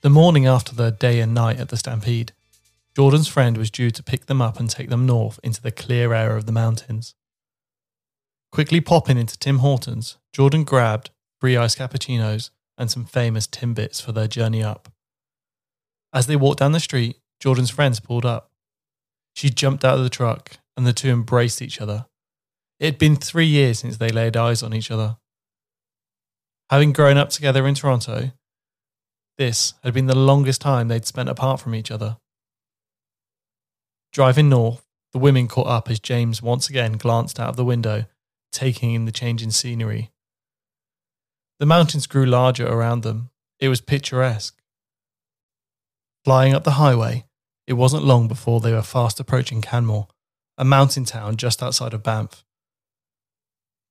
The 0.00 0.10
morning 0.10 0.46
after 0.46 0.76
the 0.76 0.92
day 0.92 1.18
and 1.18 1.34
night 1.34 1.58
at 1.58 1.70
the 1.70 1.76
stampede, 1.76 2.32
Jordan's 2.96 3.26
friend 3.26 3.56
was 3.56 3.68
due 3.68 3.90
to 3.90 4.02
pick 4.02 4.26
them 4.26 4.40
up 4.40 4.60
and 4.60 4.70
take 4.70 4.90
them 4.90 5.06
north 5.06 5.40
into 5.42 5.60
the 5.60 5.72
clear 5.72 6.14
air 6.14 6.36
of 6.36 6.46
the 6.46 6.52
mountains. 6.52 7.16
Quickly 8.52 8.80
popping 8.80 9.18
into 9.18 9.36
Tim 9.36 9.58
Hortons, 9.58 10.16
Jordan 10.32 10.62
grabbed 10.62 11.10
three 11.40 11.56
iced 11.56 11.78
cappuccinos 11.78 12.50
and 12.76 12.88
some 12.88 13.06
famous 13.06 13.48
Timbits 13.48 14.00
for 14.00 14.12
their 14.12 14.28
journey 14.28 14.62
up. 14.62 14.88
As 16.12 16.28
they 16.28 16.36
walked 16.36 16.60
down 16.60 16.70
the 16.70 16.78
street, 16.78 17.16
Jordan's 17.40 17.70
friends 17.70 17.98
pulled 17.98 18.24
up. 18.24 18.52
She 19.34 19.50
jumped 19.50 19.84
out 19.84 19.98
of 19.98 20.04
the 20.04 20.10
truck 20.10 20.58
and 20.76 20.86
the 20.86 20.92
two 20.92 21.08
embraced 21.08 21.60
each 21.60 21.80
other. 21.80 22.06
It 22.78 22.84
had 22.84 22.98
been 22.98 23.16
three 23.16 23.46
years 23.46 23.80
since 23.80 23.96
they 23.96 24.10
laid 24.10 24.36
eyes 24.36 24.62
on 24.62 24.72
each 24.72 24.92
other. 24.92 25.16
Having 26.70 26.92
grown 26.92 27.16
up 27.16 27.30
together 27.30 27.66
in 27.66 27.74
Toronto, 27.74 28.30
this 29.38 29.74
had 29.84 29.94
been 29.94 30.06
the 30.06 30.18
longest 30.18 30.60
time 30.60 30.88
they'd 30.88 31.06
spent 31.06 31.28
apart 31.28 31.60
from 31.60 31.74
each 31.74 31.90
other. 31.90 32.18
Driving 34.12 34.48
north, 34.48 34.84
the 35.12 35.18
women 35.18 35.48
caught 35.48 35.68
up 35.68 35.88
as 35.88 36.00
James 36.00 36.42
once 36.42 36.68
again 36.68 36.92
glanced 36.92 37.40
out 37.40 37.50
of 37.50 37.56
the 37.56 37.64
window, 37.64 38.04
taking 38.52 38.92
in 38.92 39.04
the 39.04 39.12
changing 39.12 39.52
scenery. 39.52 40.10
The 41.58 41.66
mountains 41.66 42.06
grew 42.06 42.26
larger 42.26 42.66
around 42.66 43.02
them. 43.02 43.30
It 43.60 43.68
was 43.68 43.80
picturesque. 43.80 44.56
Flying 46.24 46.52
up 46.52 46.64
the 46.64 46.72
highway, 46.72 47.24
it 47.66 47.74
wasn't 47.74 48.04
long 48.04 48.28
before 48.28 48.60
they 48.60 48.72
were 48.72 48.82
fast 48.82 49.20
approaching 49.20 49.62
Canmore, 49.62 50.08
a 50.56 50.64
mountain 50.64 51.04
town 51.04 51.36
just 51.36 51.62
outside 51.62 51.94
of 51.94 52.02
Banff. 52.02 52.44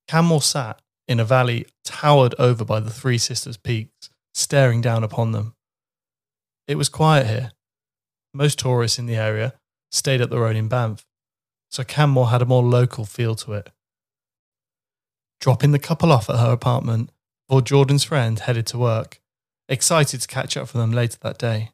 Canmore 0.06 0.42
sat 0.42 0.80
in 1.06 1.20
a 1.20 1.24
valley 1.24 1.66
towered 1.84 2.34
over 2.38 2.64
by 2.64 2.80
the 2.80 2.90
Three 2.90 3.18
Sisters 3.18 3.56
peaks, 3.56 4.10
staring 4.38 4.80
down 4.80 5.02
upon 5.02 5.32
them. 5.32 5.54
It 6.68 6.76
was 6.76 6.88
quiet 6.88 7.26
here. 7.26 7.50
Most 8.32 8.58
tourists 8.58 8.98
in 8.98 9.06
the 9.06 9.16
area 9.16 9.54
stayed 9.90 10.20
at 10.20 10.30
the 10.30 10.38
road 10.38 10.54
in 10.54 10.68
Banff, 10.68 11.04
so 11.70 11.82
Canmore 11.82 12.28
had 12.28 12.42
a 12.42 12.46
more 12.46 12.62
local 12.62 13.04
feel 13.04 13.34
to 13.36 13.54
it. 13.54 13.70
Dropping 15.40 15.72
the 15.72 15.78
couple 15.78 16.12
off 16.12 16.30
at 16.30 16.38
her 16.38 16.52
apartment, 16.52 17.10
before 17.48 17.62
Jordan's 17.62 18.04
friend 18.04 18.38
headed 18.38 18.66
to 18.68 18.78
work, 18.78 19.20
excited 19.68 20.20
to 20.20 20.28
catch 20.28 20.56
up 20.56 20.72
with 20.72 20.80
them 20.80 20.92
later 20.92 21.18
that 21.22 21.38
day. 21.38 21.70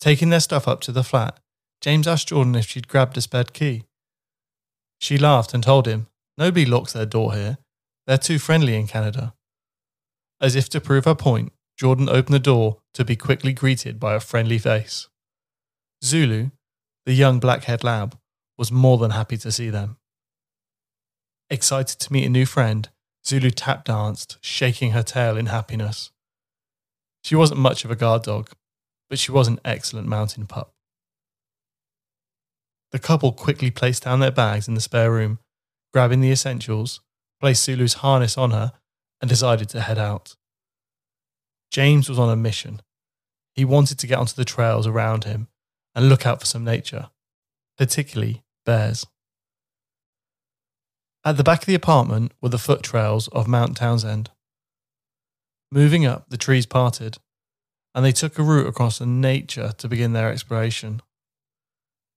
Taking 0.00 0.30
their 0.30 0.40
stuff 0.40 0.68
up 0.68 0.80
to 0.82 0.92
the 0.92 1.04
flat, 1.04 1.40
James 1.80 2.06
asked 2.06 2.28
Jordan 2.28 2.54
if 2.54 2.66
she'd 2.66 2.88
grabbed 2.88 3.16
a 3.16 3.20
spare 3.20 3.44
key. 3.44 3.84
She 5.00 5.18
laughed 5.18 5.52
and 5.52 5.64
told 5.64 5.86
him, 5.86 6.06
Nobody 6.38 6.64
locks 6.64 6.92
their 6.92 7.06
door 7.06 7.34
here. 7.34 7.58
They're 8.06 8.18
too 8.18 8.38
friendly 8.38 8.76
in 8.76 8.86
Canada. 8.86 9.34
As 10.42 10.56
if 10.56 10.68
to 10.70 10.80
prove 10.80 11.04
her 11.04 11.14
point, 11.14 11.52
Jordan 11.78 12.08
opened 12.08 12.34
the 12.34 12.40
door 12.40 12.78
to 12.94 13.04
be 13.04 13.14
quickly 13.14 13.52
greeted 13.52 14.00
by 14.00 14.14
a 14.14 14.20
friendly 14.20 14.58
face. 14.58 15.08
Zulu, 16.04 16.50
the 17.06 17.14
young 17.14 17.38
black 17.38 17.64
haired 17.64 17.84
lab, 17.84 18.18
was 18.58 18.72
more 18.72 18.98
than 18.98 19.12
happy 19.12 19.36
to 19.36 19.52
see 19.52 19.70
them. 19.70 19.98
Excited 21.48 22.00
to 22.00 22.12
meet 22.12 22.26
a 22.26 22.28
new 22.28 22.44
friend, 22.44 22.88
Zulu 23.24 23.50
tap 23.50 23.84
danced, 23.84 24.38
shaking 24.40 24.90
her 24.90 25.04
tail 25.04 25.36
in 25.36 25.46
happiness. 25.46 26.10
She 27.22 27.36
wasn't 27.36 27.60
much 27.60 27.84
of 27.84 27.92
a 27.92 27.96
guard 27.96 28.24
dog, 28.24 28.50
but 29.08 29.20
she 29.20 29.30
was 29.30 29.46
an 29.46 29.60
excellent 29.64 30.08
mountain 30.08 30.46
pup. 30.46 30.72
The 32.90 32.98
couple 32.98 33.32
quickly 33.32 33.70
placed 33.70 34.02
down 34.02 34.18
their 34.18 34.32
bags 34.32 34.66
in 34.66 34.74
the 34.74 34.80
spare 34.80 35.12
room, 35.12 35.38
grabbing 35.92 36.20
the 36.20 36.32
essentials, 36.32 37.00
placed 37.40 37.62
Zulu's 37.62 37.94
harness 37.94 38.36
on 38.36 38.50
her, 38.50 38.72
and 39.22 39.28
decided 39.28 39.70
to 39.70 39.80
head 39.80 39.98
out. 39.98 40.36
James 41.70 42.08
was 42.08 42.18
on 42.18 42.28
a 42.28 42.36
mission. 42.36 42.82
He 43.54 43.64
wanted 43.64 43.98
to 44.00 44.06
get 44.06 44.18
onto 44.18 44.34
the 44.34 44.44
trails 44.44 44.86
around 44.86 45.24
him 45.24 45.48
and 45.94 46.08
look 46.08 46.26
out 46.26 46.40
for 46.40 46.46
some 46.46 46.64
nature, 46.64 47.08
particularly 47.78 48.42
bears. 48.66 49.06
At 51.24 51.36
the 51.36 51.44
back 51.44 51.60
of 51.60 51.66
the 51.66 51.74
apartment 51.74 52.32
were 52.40 52.48
the 52.48 52.58
foot 52.58 52.82
trails 52.82 53.28
of 53.28 53.46
Mount 53.46 53.76
Townsend. 53.76 54.30
Moving 55.70 56.04
up, 56.04 56.28
the 56.28 56.36
trees 56.36 56.66
parted, 56.66 57.18
and 57.94 58.04
they 58.04 58.12
took 58.12 58.38
a 58.38 58.42
route 58.42 58.66
across 58.66 58.98
the 58.98 59.06
nature 59.06 59.72
to 59.78 59.88
begin 59.88 60.12
their 60.12 60.32
exploration. 60.32 61.00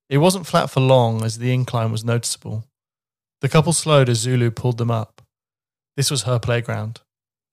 It 0.10 0.18
wasn't 0.18 0.48
flat 0.48 0.70
for 0.70 0.80
long 0.80 1.24
as 1.24 1.38
the 1.38 1.54
incline 1.54 1.92
was 1.92 2.04
noticeable. 2.04 2.66
The 3.42 3.50
couple 3.50 3.74
slowed 3.74 4.10
as 4.10 4.20
Zulu 4.20 4.50
pulled 4.52 4.78
them 4.80 4.92
up. 4.92 5.22
This 5.96 6.12
was 6.12 6.24
her 6.24 6.40
playground, 6.40 7.02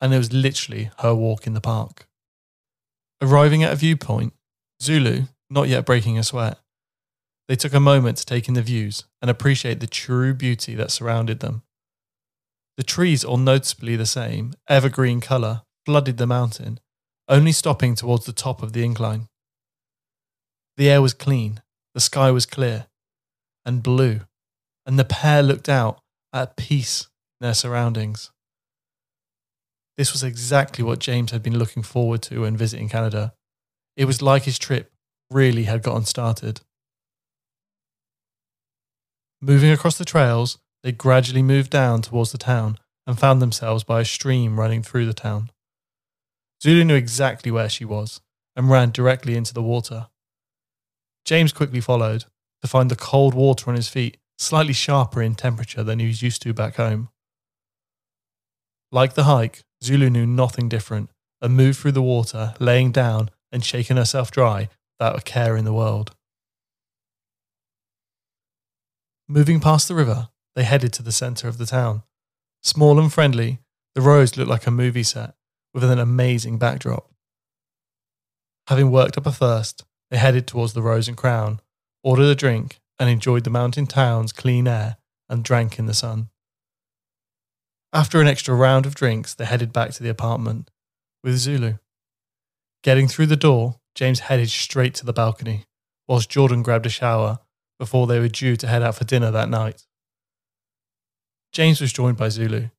and 0.02 0.12
it 0.12 0.18
was 0.18 0.32
literally 0.32 0.90
her 0.98 1.14
walk 1.14 1.46
in 1.46 1.54
the 1.54 1.60
park. 1.60 2.08
Arriving 3.22 3.62
at 3.62 3.72
a 3.72 3.76
viewpoint, 3.76 4.34
Zulu, 4.82 5.22
not 5.48 5.68
yet 5.68 5.86
breaking 5.86 6.18
a 6.18 6.24
sweat, 6.24 6.58
they 7.46 7.54
took 7.54 7.72
a 7.72 7.80
moment 7.80 8.18
to 8.18 8.26
take 8.26 8.48
in 8.48 8.54
the 8.54 8.62
views 8.62 9.04
and 9.20 9.30
appreciate 9.30 9.78
the 9.78 9.86
true 9.86 10.34
beauty 10.34 10.74
that 10.74 10.90
surrounded 10.90 11.38
them. 11.38 11.62
The 12.76 12.82
trees, 12.82 13.24
all 13.24 13.36
noticeably 13.36 13.94
the 13.94 14.06
same, 14.06 14.54
evergreen 14.68 15.20
colour, 15.20 15.62
flooded 15.86 16.16
the 16.16 16.26
mountain, 16.26 16.80
only 17.28 17.52
stopping 17.52 17.94
towards 17.94 18.26
the 18.26 18.32
top 18.32 18.62
of 18.62 18.72
the 18.72 18.84
incline. 18.84 19.28
The 20.76 20.90
air 20.90 21.00
was 21.00 21.14
clean, 21.14 21.62
the 21.94 22.00
sky 22.00 22.30
was 22.30 22.46
clear 22.46 22.86
and 23.64 23.82
blue, 23.82 24.22
and 24.84 24.98
the 24.98 25.04
pair 25.04 25.42
looked 25.42 25.68
out 25.68 26.00
at 26.32 26.56
peace 26.56 27.08
in 27.40 27.46
their 27.46 27.54
surroundings. 27.54 28.32
This 29.96 30.12
was 30.12 30.22
exactly 30.22 30.82
what 30.82 30.98
James 30.98 31.30
had 31.32 31.42
been 31.42 31.58
looking 31.58 31.82
forward 31.82 32.22
to 32.22 32.42
when 32.42 32.56
visiting 32.56 32.88
Canada. 32.88 33.34
It 33.96 34.06
was 34.06 34.22
like 34.22 34.44
his 34.44 34.58
trip 34.58 34.90
really 35.30 35.64
had 35.64 35.82
gotten 35.82 36.04
started. 36.04 36.60
Moving 39.40 39.70
across 39.70 39.98
the 39.98 40.04
trails, 40.04 40.58
they 40.82 40.92
gradually 40.92 41.42
moved 41.42 41.70
down 41.70 42.02
towards 42.02 42.32
the 42.32 42.38
town 42.38 42.78
and 43.06 43.18
found 43.18 43.42
themselves 43.42 43.84
by 43.84 44.00
a 44.00 44.04
stream 44.04 44.58
running 44.58 44.82
through 44.82 45.06
the 45.06 45.12
town. 45.12 45.50
Zulu 46.62 46.84
knew 46.84 46.94
exactly 46.94 47.50
where 47.50 47.68
she 47.68 47.84
was 47.84 48.20
and 48.54 48.70
ran 48.70 48.90
directly 48.90 49.36
into 49.36 49.52
the 49.52 49.62
water. 49.62 50.08
James 51.24 51.52
quickly 51.52 51.80
followed 51.80 52.24
to 52.62 52.68
find 52.68 52.90
the 52.90 52.96
cold 52.96 53.34
water 53.34 53.68
on 53.68 53.76
his 53.76 53.88
feet 53.88 54.16
slightly 54.38 54.72
sharper 54.72 55.22
in 55.22 55.34
temperature 55.34 55.82
than 55.82 55.98
he 55.98 56.06
was 56.06 56.22
used 56.22 56.42
to 56.42 56.52
back 56.52 56.76
home. 56.76 57.08
Like 58.90 59.14
the 59.14 59.24
hike, 59.24 59.62
Zulu 59.82 60.10
knew 60.10 60.26
nothing 60.26 60.68
different 60.68 61.10
and 61.40 61.56
moved 61.56 61.78
through 61.78 61.92
the 61.92 62.02
water, 62.02 62.54
laying 62.60 62.92
down 62.92 63.30
and 63.50 63.64
shaking 63.64 63.96
herself 63.96 64.30
dry 64.30 64.68
without 64.98 65.18
a 65.18 65.22
care 65.22 65.56
in 65.56 65.64
the 65.64 65.72
world. 65.72 66.14
Moving 69.28 69.60
past 69.60 69.88
the 69.88 69.94
river, 69.94 70.28
they 70.54 70.64
headed 70.64 70.92
to 70.94 71.02
the 71.02 71.12
centre 71.12 71.48
of 71.48 71.58
the 71.58 71.66
town. 71.66 72.02
Small 72.62 73.00
and 73.00 73.12
friendly, 73.12 73.58
the 73.94 74.00
roads 74.00 74.36
looked 74.36 74.50
like 74.50 74.66
a 74.66 74.70
movie 74.70 75.02
set 75.02 75.34
with 75.74 75.82
an 75.84 75.98
amazing 75.98 76.58
backdrop. 76.58 77.10
Having 78.68 78.90
worked 78.90 79.18
up 79.18 79.26
a 79.26 79.32
thirst, 79.32 79.84
they 80.10 80.18
headed 80.18 80.46
towards 80.46 80.74
the 80.74 80.82
Rose 80.82 81.08
and 81.08 81.16
Crown, 81.16 81.60
ordered 82.04 82.26
a 82.26 82.34
drink, 82.34 82.78
and 82.98 83.10
enjoyed 83.10 83.44
the 83.44 83.50
mountain 83.50 83.86
town's 83.86 84.32
clean 84.32 84.68
air 84.68 84.96
and 85.28 85.42
drank 85.42 85.78
in 85.78 85.86
the 85.86 85.94
sun. 85.94 86.28
After 87.92 88.20
an 88.20 88.26
extra 88.26 88.54
round 88.54 88.86
of 88.86 88.94
drinks, 88.94 89.34
they 89.34 89.44
headed 89.44 89.72
back 89.72 89.90
to 89.92 90.02
the 90.02 90.08
apartment 90.08 90.70
with 91.22 91.36
Zulu. 91.36 91.74
Getting 92.82 93.06
through 93.06 93.26
the 93.26 93.36
door, 93.36 93.80
James 93.94 94.20
headed 94.20 94.48
straight 94.48 94.94
to 94.94 95.06
the 95.06 95.12
balcony, 95.12 95.66
whilst 96.08 96.30
Jordan 96.30 96.62
grabbed 96.62 96.86
a 96.86 96.90
shower 96.90 97.40
before 97.78 98.06
they 98.06 98.18
were 98.18 98.28
due 98.28 98.56
to 98.56 98.66
head 98.66 98.82
out 98.82 98.94
for 98.94 99.04
dinner 99.04 99.30
that 99.30 99.50
night. 99.50 99.86
James 101.52 101.82
was 101.82 101.92
joined 101.92 102.16
by 102.16 102.30
Zulu, 102.30 102.70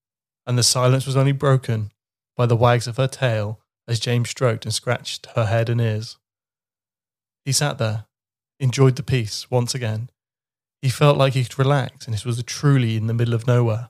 and 0.47 0.57
the 0.57 0.63
silence 0.63 1.05
was 1.05 1.15
only 1.15 1.31
broken 1.31 1.91
by 2.35 2.47
the 2.47 2.55
wags 2.55 2.87
of 2.87 2.97
her 2.97 3.07
tail 3.07 3.59
as 3.87 3.99
James 3.99 4.29
stroked 4.29 4.65
and 4.65 4.73
scratched 4.73 5.27
her 5.35 5.45
head 5.45 5.69
and 5.69 5.79
ears. 5.79 6.17
He 7.45 7.51
sat 7.51 7.77
there, 7.77 8.05
enjoyed 8.59 8.95
the 8.95 9.03
peace 9.03 9.51
once 9.51 9.75
again. 9.75 10.09
He 10.81 10.89
felt 10.89 11.17
like 11.17 11.33
he 11.33 11.43
could 11.43 11.59
relax, 11.59 12.05
and 12.05 12.13
this 12.13 12.25
was 12.25 12.41
truly 12.43 12.97
in 12.97 13.05
the 13.07 13.13
middle 13.13 13.35
of 13.35 13.45
nowhere. 13.45 13.89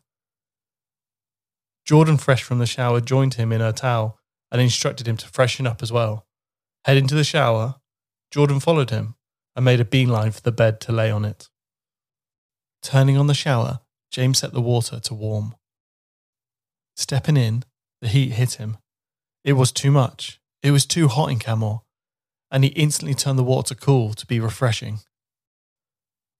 Jordan, 1.86 2.18
fresh 2.18 2.44
from 2.44 2.60
the 2.60 2.66
shower, 2.66 3.02
joined 3.02 3.36
him 3.36 3.52
in 3.52 3.62
her 3.62 3.72
towel 3.72 4.20
and 4.52 4.62
instructed 4.62 5.08
him 5.08 5.18
to 5.18 5.28
freshen 5.28 5.68
up 5.68 5.82
as 5.82 5.92
well. 5.92 6.26
Heading 6.86 7.08
to 7.08 7.16
the 7.16 7.24
shower, 7.24 7.76
Jordan 8.32 8.60
followed 8.60 8.90
him 8.90 9.16
and 9.56 9.66
made 9.66 9.80
a 9.80 9.86
beeline 9.86 10.32
for 10.32 10.42
the 10.42 10.52
bed 10.52 10.80
to 10.82 10.92
lay 10.92 11.10
on 11.10 11.26
it. 11.26 11.50
Turning 12.82 13.18
on 13.18 13.28
the 13.28 13.34
shower, 13.34 13.80
James 14.12 14.40
set 14.40 14.54
the 14.54 14.62
water 14.62 15.00
to 15.00 15.14
warm. 15.14 15.56
Stepping 16.96 17.38
in, 17.38 17.64
the 18.02 18.08
heat 18.08 18.34
hit 18.34 18.54
him. 18.54 18.78
It 19.44 19.54
was 19.54 19.72
too 19.72 19.92
much. 19.92 20.40
It 20.62 20.72
was 20.72 20.86
too 20.86 21.08
hot 21.08 21.32
in 21.32 21.40
Canmore, 21.40 21.82
and 22.52 22.64
he 22.64 22.70
instantly 22.72 23.16
turned 23.16 23.40
the 23.40 23.44
water 23.44 23.76
cool 23.76 24.14
to 24.14 24.26
be 24.26 24.40
refreshing. 24.40 25.00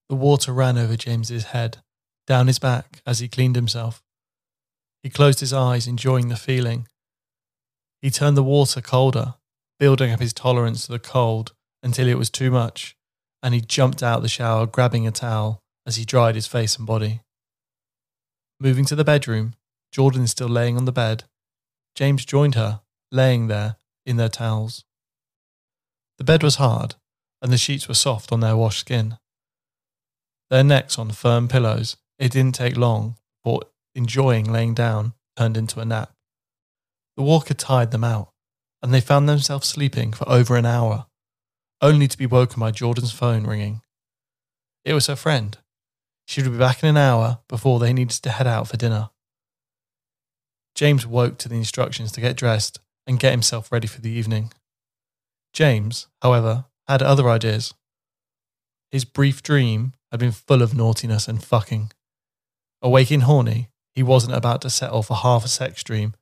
The 0.08 0.14
water 0.14 0.52
ran 0.52 0.78
over 0.78 0.96
James's 0.96 1.46
head, 1.46 1.78
down 2.26 2.46
his 2.46 2.58
back 2.58 3.02
as 3.06 3.18
he 3.18 3.28
cleaned 3.28 3.56
himself. 3.56 4.03
He 5.04 5.10
closed 5.10 5.40
his 5.40 5.52
eyes, 5.52 5.86
enjoying 5.86 6.28
the 6.28 6.36
feeling. 6.36 6.88
He 8.00 8.10
turned 8.10 8.38
the 8.38 8.42
water 8.42 8.80
colder, 8.80 9.34
building 9.78 10.10
up 10.10 10.18
his 10.18 10.32
tolerance 10.32 10.86
to 10.86 10.92
the 10.92 10.98
cold 10.98 11.52
until 11.82 12.08
it 12.08 12.16
was 12.16 12.30
too 12.30 12.50
much, 12.50 12.96
and 13.42 13.52
he 13.52 13.60
jumped 13.60 14.02
out 14.02 14.22
the 14.22 14.28
shower, 14.28 14.66
grabbing 14.66 15.06
a 15.06 15.10
towel 15.10 15.60
as 15.86 15.96
he 15.96 16.06
dried 16.06 16.36
his 16.36 16.46
face 16.46 16.78
and 16.78 16.86
body. 16.86 17.20
Moving 18.58 18.86
to 18.86 18.96
the 18.96 19.04
bedroom, 19.04 19.52
Jordan 19.92 20.22
is 20.22 20.30
still 20.30 20.48
laying 20.48 20.78
on 20.78 20.86
the 20.86 20.90
bed. 20.92 21.24
James 21.94 22.24
joined 22.24 22.54
her, 22.54 22.80
laying 23.12 23.48
there 23.48 23.76
in 24.06 24.16
their 24.16 24.30
towels. 24.30 24.84
The 26.16 26.24
bed 26.24 26.42
was 26.42 26.56
hard, 26.56 26.94
and 27.42 27.52
the 27.52 27.58
sheets 27.58 27.88
were 27.88 27.94
soft 27.94 28.32
on 28.32 28.40
their 28.40 28.56
washed 28.56 28.80
skin. 28.80 29.18
Their 30.48 30.64
necks 30.64 30.98
on 30.98 31.10
firm 31.10 31.46
pillows, 31.46 31.98
it 32.18 32.32
didn't 32.32 32.54
take 32.54 32.78
long 32.78 33.18
before 33.42 33.60
enjoying 33.94 34.50
laying 34.50 34.74
down 34.74 35.14
turned 35.36 35.56
into 35.56 35.80
a 35.80 35.84
nap. 35.84 36.12
The 37.16 37.22
walker 37.22 37.54
tired 37.54 37.90
them 37.90 38.04
out, 38.04 38.30
and 38.82 38.92
they 38.92 39.00
found 39.00 39.28
themselves 39.28 39.68
sleeping 39.68 40.12
for 40.12 40.28
over 40.28 40.56
an 40.56 40.66
hour, 40.66 41.06
only 41.80 42.08
to 42.08 42.18
be 42.18 42.26
woken 42.26 42.60
by 42.60 42.70
Jordan's 42.70 43.12
phone 43.12 43.46
ringing. 43.46 43.82
It 44.84 44.94
was 44.94 45.06
her 45.06 45.16
friend. 45.16 45.56
She 46.26 46.42
would 46.42 46.52
be 46.52 46.58
back 46.58 46.82
in 46.82 46.88
an 46.88 46.96
hour 46.96 47.40
before 47.48 47.78
they 47.78 47.92
needed 47.92 48.22
to 48.22 48.30
head 48.30 48.46
out 48.46 48.68
for 48.68 48.76
dinner. 48.76 49.10
James 50.74 51.06
woke 51.06 51.38
to 51.38 51.48
the 51.48 51.56
instructions 51.56 52.10
to 52.12 52.20
get 52.20 52.36
dressed 52.36 52.80
and 53.06 53.20
get 53.20 53.32
himself 53.32 53.70
ready 53.70 53.86
for 53.86 54.00
the 54.00 54.10
evening. 54.10 54.52
James, 55.52 56.08
however, 56.20 56.64
had 56.88 57.02
other 57.02 57.28
ideas. 57.28 57.74
His 58.90 59.04
brief 59.04 59.42
dream 59.42 59.92
had 60.10 60.20
been 60.20 60.32
full 60.32 60.62
of 60.62 60.74
naughtiness 60.74 61.28
and 61.28 61.42
fucking. 61.42 61.92
Awaking 62.82 63.20
horny, 63.22 63.68
he 63.94 64.02
wasn't 64.02 64.34
about 64.34 64.60
to 64.62 64.70
settle 64.70 65.02
for 65.02 65.16
half 65.16 65.44
a 65.44 65.48
sex 65.48 65.82
dream, 65.82 66.14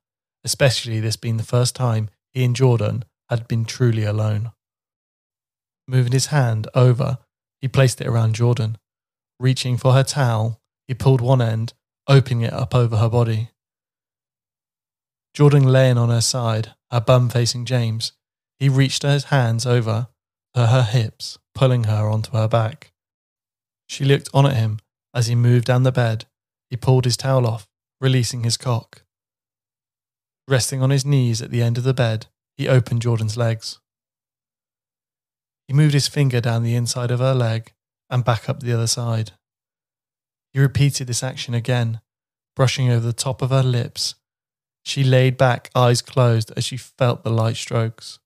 especially 0.45 1.01
this 1.01 1.17
being 1.17 1.37
the 1.37 1.43
first 1.43 1.75
time 1.75 2.11
he 2.33 2.45
and 2.45 2.57
Jordan 2.57 3.05
had 3.29 3.49
been 3.49 3.65
truly 3.65 4.05
alone. 4.05 4.53
Moving 5.89 6.13
his 6.13 6.27
hand 6.27 6.69
over, 6.75 7.19
he 7.61 7.69
placed 7.69 8.01
it 8.01 8.07
around 8.07 8.35
Jordan. 8.35 8.79
Reaching 9.41 9.77
for 9.77 9.93
her 9.93 10.05
towel, 10.05 10.61
he 10.87 10.95
pulled 10.95 11.21
one 11.21 11.41
end, 11.43 11.73
opening 12.09 12.43
it 12.43 12.53
up 12.53 12.75
over 12.75 12.97
her 12.97 13.09
body. 13.09 13.51
Jordan 15.35 15.65
laying 15.65 15.97
on 15.97 16.11
her 16.11 16.21
side, 16.21 16.75
her 16.91 17.01
bum 17.01 17.31
facing 17.31 17.65
James, 17.65 18.13
he 18.59 18.69
reached 18.69 19.03
his 19.03 19.25
hands 19.25 19.67
over 19.67 20.09
to 20.55 20.67
her 20.67 20.83
hips, 20.83 21.39
pulling 21.55 21.85
her 21.85 22.09
onto 22.09 22.33
her 22.33 22.49
back. 22.49 22.93
She 23.89 24.05
looked 24.05 24.29
on 24.33 24.47
at 24.47 24.57
him 24.57 24.79
as 25.15 25.27
he 25.27 25.35
moved 25.35 25.67
down 25.67 25.83
the 25.83 25.93
bed. 25.93 26.27
He 26.73 26.77
pulled 26.79 27.05
his 27.05 27.19
towel 27.19 27.47
off, 27.47 27.69
releasing 28.01 28.45
his 28.45 28.57
cock. 28.57 29.03
Resting 30.49 30.81
on 30.81 30.89
his 30.89 31.05
knees 31.05 31.43
at 31.43 31.51
the 31.51 31.63
end 31.63 31.77
of 31.77 31.85
the 31.85 31.93
bed, 31.93 32.29
he 32.57 32.67
opened 32.67 33.03
Jordan's 33.03 33.37
legs. 33.37 33.79
He 35.69 35.75
moved 35.75 35.93
his 35.93 36.09
finger 36.09 36.41
down 36.41 36.63
the 36.63 36.75
inside 36.75 37.11
of 37.11 37.21
her 37.21 37.35
leg 37.35 37.75
and 38.09 38.25
back 38.25 38.49
up 38.49 38.61
the 38.61 38.73
other 38.73 38.87
side. 38.87 39.33
He 40.55 40.61
repeated 40.61 41.09
this 41.09 41.23
action 41.23 41.53
again, 41.53 42.01
brushing 42.57 42.89
over 42.89 43.05
the 43.05 43.13
top 43.13 43.43
of 43.43 43.51
her 43.51 43.63
lips. 43.63 44.15
She 44.83 45.05
laid 45.05 45.37
back, 45.37 45.71
eyes 45.75 46.01
closed, 46.01 46.53
as 46.57 46.65
she 46.65 46.79
felt 46.79 47.23
the 47.23 47.29
light 47.29 47.57
strokes. 47.57 48.19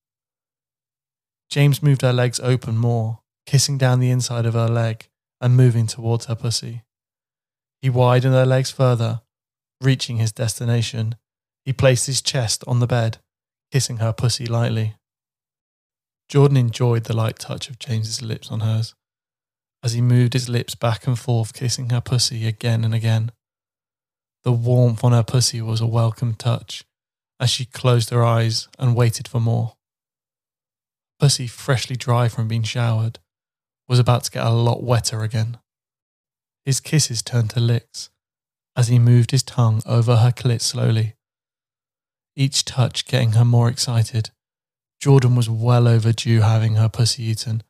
James 1.50 1.82
moved 1.82 2.02
her 2.02 2.12
legs 2.12 2.38
open 2.38 2.76
more, 2.76 3.22
kissing 3.44 3.76
down 3.76 3.98
the 3.98 4.12
inside 4.12 4.46
of 4.46 4.54
her 4.54 4.68
leg 4.68 5.08
and 5.40 5.56
moving 5.56 5.88
towards 5.88 6.26
her 6.26 6.36
pussy. 6.36 6.84
He 7.86 7.90
widened 7.90 8.34
her 8.34 8.44
legs 8.44 8.72
further, 8.72 9.20
reaching 9.80 10.16
his 10.16 10.32
destination. 10.32 11.14
He 11.64 11.72
placed 11.72 12.08
his 12.08 12.20
chest 12.20 12.64
on 12.66 12.80
the 12.80 12.86
bed, 12.88 13.18
kissing 13.70 13.98
her 13.98 14.12
pussy 14.12 14.44
lightly. 14.44 14.96
Jordan 16.28 16.56
enjoyed 16.56 17.04
the 17.04 17.14
light 17.14 17.38
touch 17.38 17.70
of 17.70 17.78
James's 17.78 18.20
lips 18.20 18.50
on 18.50 18.58
hers 18.58 18.96
as 19.84 19.92
he 19.92 20.00
moved 20.00 20.32
his 20.32 20.48
lips 20.48 20.74
back 20.74 21.06
and 21.06 21.16
forth, 21.16 21.54
kissing 21.54 21.90
her 21.90 22.00
pussy 22.00 22.48
again 22.48 22.82
and 22.82 22.92
again. 22.92 23.30
The 24.42 24.50
warmth 24.50 25.04
on 25.04 25.12
her 25.12 25.22
pussy 25.22 25.62
was 25.62 25.80
a 25.80 25.86
welcome 25.86 26.34
touch 26.34 26.84
as 27.38 27.50
she 27.50 27.66
closed 27.66 28.10
her 28.10 28.24
eyes 28.24 28.66
and 28.80 28.96
waited 28.96 29.28
for 29.28 29.38
more. 29.38 29.76
Pussy, 31.20 31.46
freshly 31.46 31.94
dry 31.94 32.26
from 32.26 32.48
being 32.48 32.64
showered, 32.64 33.20
was 33.86 34.00
about 34.00 34.24
to 34.24 34.32
get 34.32 34.44
a 34.44 34.50
lot 34.50 34.82
wetter 34.82 35.22
again. 35.22 35.58
His 36.66 36.80
kisses 36.80 37.22
turned 37.22 37.48
to 37.50 37.60
licks 37.60 38.10
as 38.76 38.88
he 38.88 38.98
moved 38.98 39.30
his 39.30 39.42
tongue 39.42 39.80
over 39.86 40.16
her 40.16 40.32
clit 40.32 40.60
slowly. 40.60 41.14
Each 42.34 42.62
touch 42.62 43.06
getting 43.06 43.32
her 43.32 43.44
more 43.46 43.70
excited 43.70 44.30
Jordan 45.00 45.36
was 45.36 45.48
well 45.48 45.86
overdue 45.86 46.40
having 46.40 46.74
her 46.76 46.88
pussy 46.88 47.24
eaten 47.24 47.62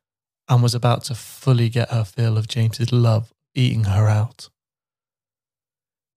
and 0.48 0.62
was 0.62 0.74
about 0.74 1.04
to 1.04 1.14
fully 1.14 1.68
get 1.68 1.90
her 1.90 2.04
fill 2.04 2.38
of 2.38 2.48
James's 2.48 2.92
love 2.92 3.32
eating 3.54 3.84
her 3.84 4.08
out. 4.08 4.48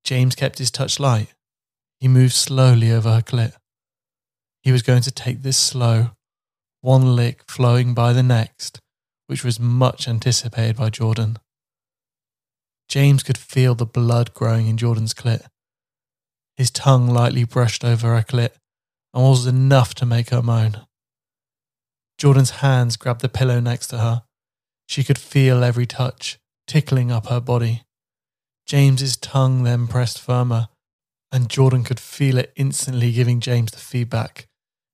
James 0.03 0.35
kept 0.35 0.59
his 0.59 0.71
touch 0.71 0.99
light. 0.99 1.33
He 1.99 2.07
moved 2.07 2.33
slowly 2.33 2.91
over 2.91 3.13
her 3.13 3.21
clit. 3.21 3.53
He 4.61 4.71
was 4.71 4.81
going 4.81 5.01
to 5.01 5.11
take 5.11 5.41
this 5.41 5.57
slow, 5.57 6.11
one 6.81 7.15
lick 7.15 7.43
flowing 7.49 7.93
by 7.93 8.13
the 8.13 8.23
next, 8.23 8.79
which 9.27 9.43
was 9.43 9.59
much 9.59 10.07
anticipated 10.07 10.77
by 10.77 10.89
Jordan. 10.89 11.37
James 12.89 13.21
could 13.21 13.37
feel 13.37 13.75
the 13.75 13.85
blood 13.85 14.33
growing 14.33 14.67
in 14.67 14.75
Jordan's 14.75 15.13
clit. 15.13 15.45
His 16.57 16.71
tongue 16.71 17.07
lightly 17.07 17.43
brushed 17.43 17.85
over 17.85 18.15
her 18.15 18.23
clit 18.23 18.49
and 19.13 19.23
was 19.23 19.45
enough 19.45 19.93
to 19.95 20.07
make 20.07 20.31
her 20.31 20.41
moan. 20.41 20.81
Jordan's 22.17 22.49
hands 22.49 22.97
grabbed 22.97 23.21
the 23.21 23.29
pillow 23.29 23.59
next 23.59 23.87
to 23.87 23.99
her. 23.99 24.23
She 24.87 25.03
could 25.03 25.19
feel 25.19 25.63
every 25.63 25.85
touch, 25.85 26.39
tickling 26.67 27.11
up 27.11 27.27
her 27.27 27.39
body. 27.39 27.83
James's 28.65 29.15
tongue 29.15 29.63
then 29.63 29.87
pressed 29.87 30.19
firmer, 30.19 30.67
and 31.31 31.49
Jordan 31.49 31.83
could 31.83 31.99
feel 31.99 32.39
it 32.39 32.51
instantly 32.55 33.11
giving 33.11 33.39
James 33.39 33.71
the 33.71 33.77
feedback. 33.77 34.47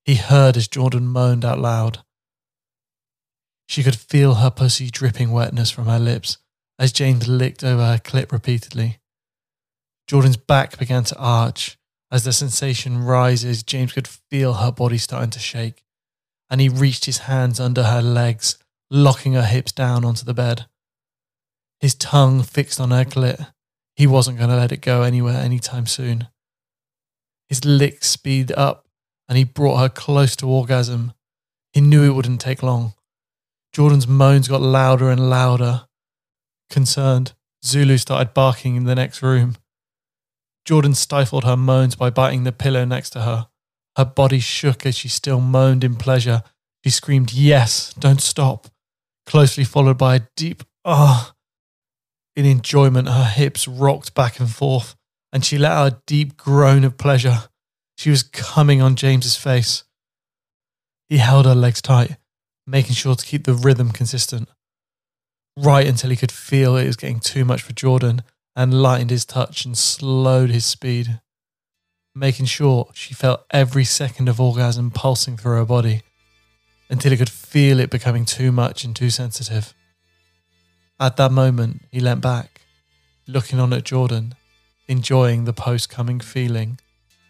He 0.04 0.16
heard 0.16 0.56
as 0.56 0.68
Jordan 0.68 1.06
moaned 1.06 1.44
out 1.44 1.58
loud. 1.58 2.00
She 3.68 3.82
could 3.82 3.96
feel 3.96 4.34
her 4.34 4.50
pussy 4.50 4.90
dripping 4.90 5.32
wetness 5.32 5.70
from 5.70 5.86
her 5.86 5.98
lips 5.98 6.38
as 6.78 6.92
James 6.92 7.26
licked 7.26 7.64
over 7.64 7.84
her 7.84 7.98
clit 7.98 8.32
repeatedly. 8.32 8.98
Jordan's 10.06 10.36
back 10.36 10.78
began 10.78 11.04
to 11.04 11.18
arch. 11.18 11.78
As 12.10 12.24
the 12.24 12.32
sensation 12.32 13.02
rises, 13.02 13.62
James 13.62 13.92
could 13.92 14.06
feel 14.06 14.54
her 14.54 14.70
body 14.70 14.98
starting 14.98 15.30
to 15.30 15.38
shake 15.38 15.82
and 16.50 16.60
he 16.60 16.68
reached 16.68 17.04
his 17.06 17.18
hands 17.18 17.58
under 17.58 17.84
her 17.84 18.02
legs, 18.02 18.58
locking 18.90 19.32
her 19.32 19.42
hips 19.42 19.72
down 19.72 20.04
onto 20.04 20.24
the 20.24 20.34
bed. 20.34 20.66
His 21.80 21.94
tongue 21.94 22.42
fixed 22.42 22.80
on 22.80 22.90
her 22.90 23.04
clit. 23.04 23.52
He 23.94 24.06
wasn't 24.06 24.38
going 24.38 24.50
to 24.50 24.56
let 24.56 24.72
it 24.72 24.80
go 24.80 25.02
anywhere 25.02 25.36
anytime 25.36 25.86
soon. 25.86 26.28
His 27.48 27.64
licks 27.64 28.08
speeded 28.08 28.56
up 28.56 28.86
and 29.28 29.36
he 29.36 29.44
brought 29.44 29.78
her 29.78 29.88
close 29.88 30.36
to 30.36 30.48
orgasm. 30.48 31.12
He 31.72 31.80
knew 31.80 32.04
it 32.04 32.14
wouldn't 32.14 32.40
take 32.40 32.62
long. 32.62 32.94
Jordan's 33.72 34.06
moans 34.06 34.48
got 34.48 34.62
louder 34.62 35.10
and 35.10 35.28
louder. 35.28 35.85
Concerned, 36.70 37.32
Zulu 37.64 37.96
started 37.96 38.34
barking 38.34 38.76
in 38.76 38.84
the 38.84 38.94
next 38.94 39.22
room. 39.22 39.56
Jordan 40.64 40.94
stifled 40.94 41.44
her 41.44 41.56
moans 41.56 41.94
by 41.94 42.10
biting 42.10 42.44
the 42.44 42.52
pillow 42.52 42.84
next 42.84 43.10
to 43.10 43.22
her. 43.22 43.48
Her 43.96 44.04
body 44.04 44.40
shook 44.40 44.84
as 44.84 44.96
she 44.96 45.08
still 45.08 45.40
moaned 45.40 45.84
in 45.84 45.94
pleasure. 45.94 46.42
She 46.84 46.90
screamed, 46.90 47.32
Yes, 47.32 47.94
don't 47.94 48.20
stop, 48.20 48.66
closely 49.26 49.64
followed 49.64 49.98
by 49.98 50.16
a 50.16 50.20
deep, 50.36 50.62
ah. 50.84 51.34
In 52.34 52.44
enjoyment, 52.44 53.08
her 53.08 53.24
hips 53.24 53.66
rocked 53.66 54.14
back 54.14 54.38
and 54.38 54.50
forth, 54.50 54.94
and 55.32 55.44
she 55.44 55.56
let 55.56 55.72
out 55.72 55.92
a 55.92 56.02
deep 56.06 56.36
groan 56.36 56.84
of 56.84 56.98
pleasure. 56.98 57.44
She 57.96 58.10
was 58.10 58.22
coming 58.22 58.82
on 58.82 58.96
James's 58.96 59.36
face. 59.36 59.84
He 61.08 61.18
held 61.18 61.46
her 61.46 61.54
legs 61.54 61.80
tight, 61.80 62.16
making 62.66 62.94
sure 62.94 63.14
to 63.14 63.24
keep 63.24 63.44
the 63.44 63.54
rhythm 63.54 63.90
consistent. 63.90 64.48
Right 65.56 65.86
until 65.86 66.10
he 66.10 66.16
could 66.16 66.32
feel 66.32 66.76
it 66.76 66.86
was 66.86 66.96
getting 66.96 67.20
too 67.20 67.44
much 67.44 67.62
for 67.62 67.72
Jordan 67.72 68.22
and 68.54 68.82
lightened 68.82 69.10
his 69.10 69.24
touch 69.24 69.64
and 69.64 69.76
slowed 69.76 70.50
his 70.50 70.66
speed 70.66 71.20
making 72.16 72.46
sure 72.46 72.88
she 72.94 73.12
felt 73.12 73.44
every 73.50 73.84
second 73.84 74.26
of 74.26 74.40
orgasm 74.40 74.90
pulsing 74.90 75.36
through 75.36 75.56
her 75.56 75.64
body 75.66 76.00
until 76.88 77.10
he 77.10 77.16
could 77.16 77.28
feel 77.28 77.78
it 77.78 77.90
becoming 77.90 78.24
too 78.24 78.50
much 78.50 78.84
and 78.84 78.96
too 78.96 79.10
sensitive. 79.10 79.74
At 80.98 81.18
that 81.18 81.30
moment, 81.30 81.82
he 81.92 82.00
leant 82.00 82.22
back, 82.22 82.62
looking 83.28 83.60
on 83.60 83.74
at 83.74 83.84
Jordan, 83.84 84.34
enjoying 84.88 85.44
the 85.44 85.52
post 85.52 85.90
coming 85.90 86.20
feeling, 86.20 86.78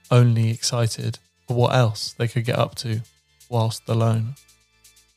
only 0.08 0.50
excited 0.50 1.18
for 1.48 1.56
what 1.56 1.74
else 1.74 2.12
they 2.12 2.28
could 2.28 2.44
get 2.44 2.58
up 2.58 2.76
to 2.76 3.00
whilst 3.48 3.82
alone. 3.88 4.34